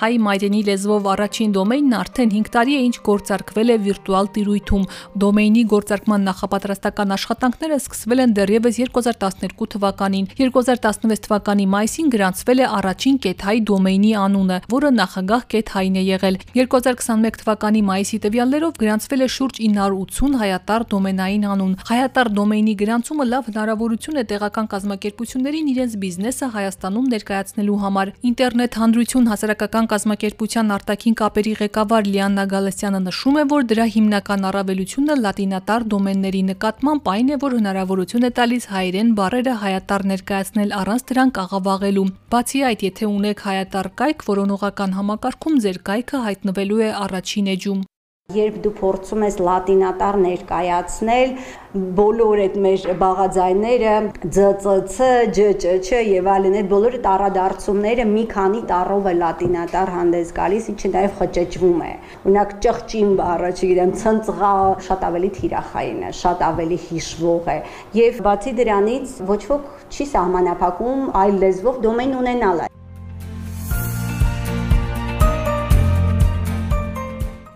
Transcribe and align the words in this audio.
հայ 0.00 0.12
մայրենի 0.26 0.60
լեզվով 0.66 1.06
առաջին 1.12 1.50
դոմեյնն 1.56 1.96
արդեն 1.96 2.30
5 2.36 2.50
տարի 2.56 2.74
է 2.76 2.80
ինչ 2.86 2.96
գործարկվել 3.06 3.72
է 3.74 3.76
վիրտուալ 3.86 4.28
տիրույթում։ 4.36 4.84
Դոմեյնի 5.22 5.62
գործարկման 5.72 6.26
նախապատրաստական 6.26 7.14
աշխատանքները 7.16 7.78
սկսվել 7.80 8.22
են 8.26 8.34
դեռևս 8.36 8.80
2012 8.82 9.68
թվականին։ 9.76 10.26
2016 10.40 11.22
թվականի 11.26 11.66
մայիսին 11.76 12.10
գրանցվել 12.16 12.62
է 12.64 12.66
առաջին 12.80 13.16
հայ 13.46 13.56
դոմեյնի 13.70 14.12
անունը, 14.26 14.56
որը 14.72 14.90
նախագահ 14.96 15.42
հայն 15.76 15.96
է 15.96 16.02
եղել։ 16.06 16.36
2021 16.56 17.38
թվականի 17.42 17.82
մայիսի 17.90 18.18
տվյալներով 18.26 18.78
գրանցվել 18.80 19.24
է 19.26 19.28
շուրջ 19.36 19.60
980 19.66 20.36
հայատար 20.40 20.86
դոմենային 20.92 21.46
անուն։ 21.52 21.74
Հայատար 21.90 22.30
դոմեյնի 22.36 22.74
գրանցումը 22.82 23.26
լավ 23.30 23.50
հնարավորություն 23.50 24.20
է 24.20 24.24
տեղական 24.32 24.70
կազմակերպություններին 24.72 25.70
իրենց 25.76 25.96
բիզնեսը 26.06 26.50
Հայաստանում 26.56 27.10
ներկայացնելու 27.16 27.78
համար։ 27.86 28.12
Ինտերնետ 28.30 28.78
հանրություն 28.80 29.30
հասարակական 29.30 29.65
Հասարակական 29.66 29.86
կազմակերպության 29.90 30.68
արտաքին 30.74 31.14
կապերի 31.18 31.52
ղեկավար 31.60 32.04
Լիաննա 32.06 32.42
Գալստյանը 32.52 33.00
նշում 33.06 33.38
է, 33.40 33.42
որ 33.50 33.64
դրա 33.72 33.86
հիմնական 33.94 34.46
առավելությունը 34.50 35.16
լատինատար 35.22 35.86
դոմենների 35.94 36.42
նկատմամբ 36.50 37.10
այն 37.14 37.32
է, 37.34 37.38
որ 37.46 37.56
հնարավորություն 37.58 38.28
է 38.28 38.30
տալիս 38.38 38.68
հայերեն 38.76 39.10
բառերը 39.18 39.56
հայատար 39.66 40.06
ներկայացնել 40.12 40.76
առանց 40.86 41.04
դրանք 41.10 41.42
աղավաղելու։ 41.46 42.06
Բացի 42.36 42.62
այդ, 42.70 42.86
եթե 42.86 43.10
ունեք 43.10 43.44
հայատար 43.50 43.90
կայք, 44.06 44.24
որոնողական 44.30 44.96
համակարգում 45.02 45.60
ձեր 45.66 45.82
կայքը 45.90 46.24
հայտնվելու 46.30 46.82
է 46.86 46.90
առաջին 47.02 47.52
էջում։ 47.56 47.84
Երբ 48.34 48.56
դու 48.58 48.70
փորձում 48.74 49.22
ես 49.22 49.36
լատինատար 49.46 50.16
ներկայացնել, 50.22 51.34
բոլոր 51.98 52.40
այդ 52.44 52.56
մեր 52.64 52.86
բաղաձայները 53.02 53.92
ծ, 54.36 54.46
ծ, 54.64 54.72
չ, 55.36 55.44
չ, 55.62 55.74
չ 55.86 56.00
եւ 56.08 56.30
այլն 56.32 56.56
այդ 56.58 56.68
բոլորը 56.72 57.00
տառադարձումները 57.06 58.06
մի 58.10 58.24
քանի 58.34 58.64
տառով 58.72 59.06
է 59.06 59.14
լատինատար 59.20 59.94
հանդես 59.94 60.34
գալիս, 60.40 60.68
ինչը 60.74 60.92
նաեւ 60.96 61.16
խճճվում 61.22 61.80
է։ 61.86 61.92
Օրինակ 62.26 62.54
ճղճին 62.66 63.16
բառը, 63.22 63.50
չգիտեմ, 63.56 63.96
ցնցղա 64.02 64.54
շատ 64.90 65.10
ավելի 65.12 65.30
թիրախային 65.38 66.00
է, 66.02 66.14
շատ 66.26 66.46
ավելի 66.50 66.80
հիշվող 66.90 67.52
է։ 67.54 67.60
Եվ 68.02 68.24
բացի 68.26 68.56
դրանից 68.62 69.18
ոչ 69.30 69.42
ոք 69.54 69.70
չի 69.86 70.08
սահմանափակում 70.16 71.12
այլ 71.22 71.44
լեզվով 71.46 71.84
դոմեն 71.86 72.18
ունենալ 72.24 72.66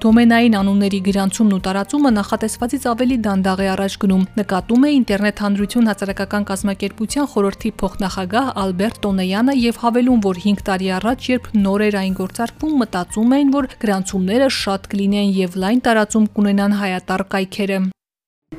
Դոմենային 0.01 0.55
անունների 0.57 0.99
գրանցումն 1.05 1.53
ու 1.53 1.61
տարածումը 1.67 2.11
նախատեսվածից 2.17 2.85
ավելի 2.89 3.17
դանդաղ 3.27 3.59
է 3.61 3.67
առաջ 3.73 3.97
գնում, 4.01 4.23
նկատում 4.39 4.87
է 4.89 4.93
ինտերնետ 4.97 5.43
հանրություն 5.45 5.91
հասարակական 5.91 6.47
կազմակերպության 6.51 7.29
խորհրդի 7.33 7.73
փոխնախագահ 7.83 8.49
Ալբերտ 8.65 9.01
Տոնեյանը 9.05 9.57
եւ 9.61 9.81
հավելում, 9.85 10.23
որ 10.25 10.41
5 10.45 10.63
տարի 10.71 10.89
առաջ, 11.01 11.29
երբ 11.35 11.51
նոր 11.67 11.85
էր 11.91 11.99
այն 12.01 12.15
գործարկվում, 12.21 12.73
մտածում 12.81 13.35
էին, 13.37 13.53
որ 13.61 13.69
գրանցումները 13.85 14.49
շատ 14.61 14.89
կլինեն 14.95 15.37
եւ 15.37 15.61
լայն 15.61 15.85
տարածում 15.85 16.31
կունենան 16.41 16.79
հայատար 16.81 17.27
կայքերը։ 17.37 17.79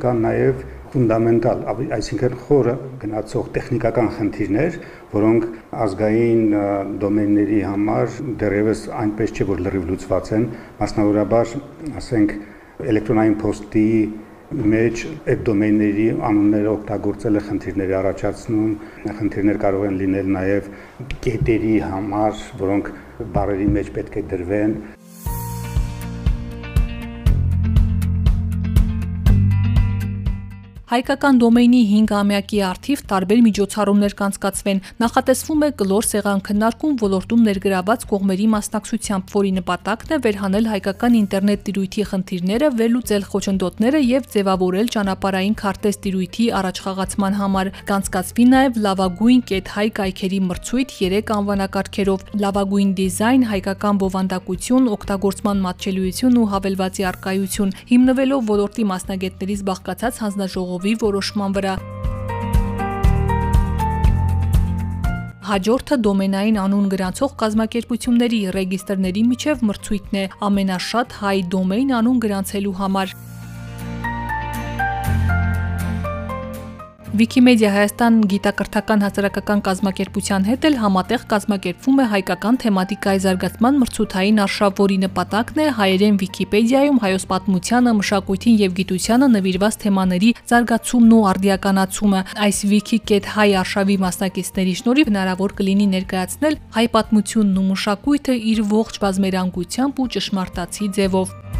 Կան 0.05 0.23
նաեւ 0.29 0.80
ֆունդամենտալ, 0.91 1.61
այսինքն 1.95 2.33
խորը 2.45 2.73
գնացող 2.99 3.45
տեխնիկական 3.55 4.09
խնդիրներ, 4.17 4.73
որոնք 5.13 5.45
ազգային 5.85 6.41
դոմենների 7.03 7.59
համար 7.63 8.17
դեռևս 8.41 8.81
այնպես 9.03 9.31
չէ 9.37 9.47
որ 9.51 9.63
լրիվ 9.67 9.85
լուծված 9.91 10.31
են, 10.35 10.47
մասնավորաբար, 10.81 11.55
ասենք, 12.01 12.35
էլեկտրոնային 12.91 13.37
փոստի 13.45 13.87
մեջ 14.51 15.01
այդ 15.31 15.43
դոմենների 15.47 16.07
անունները 16.27 16.71
օգտագործելը 16.75 17.43
խնդիրներ 17.47 17.93
առաջացնում, 18.01 18.71
խնդիրներ 19.19 19.59
կարող 19.61 19.85
են 19.87 19.99
լինել 20.01 20.33
նաև 20.35 20.67
կետերի 21.23 21.75
համար, 21.87 22.41
որոնք 22.65 22.91
բարերի 23.37 23.69
մեջ 23.77 23.93
պետք 23.95 24.17
է 24.19 24.25
դրվեն 24.33 24.75
Հայկական 30.91 31.37
դոմեյնի 31.39 31.77
5-ամյակի 31.87 32.57
արդիվ 32.67 33.01
տարբեր 33.07 33.41
միջոցառումներ 33.45 34.13
կանցկացվեն։ 34.19 34.79
Նախատեսվում 34.99 35.61
է 35.63 35.69
կլոր 35.81 36.07
սեղան 36.07 36.41
քննարկում 36.47 36.97
ոլորտում 36.99 37.45
ներգրաված 37.47 38.03
կողմերի 38.09 38.47
մասնակցությամբ, 38.51 39.31
որի 39.31 39.53
նպատակն 39.61 40.11
է 40.11 40.17
վերհանել 40.25 40.67
հայկական 40.71 41.15
ինտերնետ 41.21 41.63
տիրույթի 41.71 42.03
խնդիրները, 42.11 42.69
վերլուծել 42.81 43.23
խոչընդոտները 43.31 44.01
եւ 44.03 44.27
ձևավորել 44.35 44.91
ճանապարհային 44.91 45.55
քարտեզ 45.63 45.95
տիրույթի 46.03 46.49
առաջխաղացման 46.59 47.39
համար։ 47.39 47.71
Կանցկացվի 47.87 48.49
նաեւ 48.51 48.81
լավագույն 48.83 49.41
կետ 49.47 49.73
հայ 49.79 49.87
կայքերի 50.01 50.41
մրցույթ 50.51 50.93
3 50.99 51.33
անվանակարգերով՝ 51.39 52.27
լավագույն 52.43 52.91
դիզայն, 52.99 53.47
հայկական 53.55 54.03
բովանդակություն, 54.03 54.91
օգտագործման 54.99 55.65
մատչելիություն 55.71 56.37
ու 56.41 56.45
հավելվածի 56.51 57.09
արկայություն, 57.15 57.75
հիմնվելով 57.95 58.45
ոլորտի 58.51 58.87
մասնագետներից 58.91 59.65
բաղկացած 59.71 60.23
հանձնաժողով 60.25 60.80
ժողովի 60.81 60.97
որոշման 61.01 61.53
վրա։ 61.55 61.73
Հաջորդը 65.51 65.97
դոմենային 66.05 66.57
անուն 66.63 66.87
գրանցող 66.93 67.31
կազմակերպությունների 67.41 68.39
ռեգիստրների 68.55 69.23
միջև 69.31 69.65
մրցույթն 69.67 70.19
է 70.21 70.23
ամենաշատ 70.47 71.17
հայ 71.21 71.37
դոմեյն 71.53 71.93
անուն 72.01 72.21
գրանցելու 72.25 72.77
համար։ 72.81 73.15
Wikimedia 77.11 77.67
Հայաստան 77.75 78.21
գիտակրթական 78.31 79.01
հասարակական 79.03 79.61
կազմակերպության 79.65 80.45
հետ 80.47 80.67
էլ 80.69 80.77
համատեղ 80.79 81.25
կազմակերպվում 81.33 81.97
է 81.99 82.05
հայկական 82.13 82.59
թեմատիկայի 82.63 83.21
զարգացման 83.25 83.81
մրցութային 83.81 84.39
արշավ, 84.45 84.77
որի 84.79 84.97
նպատակն 85.01 85.59
է 85.59 85.65
հայերեն 85.81 86.21
Վիկիպեդիայում 86.21 87.01
հայոց 87.03 87.25
պատմությանը, 87.33 87.93
մշակույթին 87.99 88.55
եւ 88.63 88.75
գիտությանը 88.79 89.29
նվիրված 89.35 89.77
թեմաների 89.83 90.31
զարգացումն 90.55 91.11
ու 91.19 91.21
արդիականացումը։ 91.35 92.23
Այս 92.47 92.63
wiki.hi 92.71 93.49
արշավի 93.59 94.01
մասնակիցների 94.07 94.79
շնորհիվ 94.79 95.11
հնարավոր 95.11 95.55
կլինի 95.59 95.91
ներկայացնել 95.99 96.59
հայ 96.79 96.85
պատմությունն 96.95 97.59
ու 97.59 97.69
մշակույթը 97.75 98.39
իր 98.55 98.67
ողջ 98.71 99.03
բազմերանգությամբ 99.03 99.99
ու 99.99 100.11
ճշմարտացի 100.15 100.93
ձևով։ 100.95 101.50